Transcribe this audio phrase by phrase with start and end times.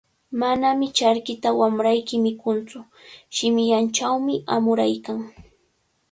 [0.39, 2.79] Manami charkita wamrayki mikuntsu,
[3.35, 5.19] shimillanchawmi amuraykan.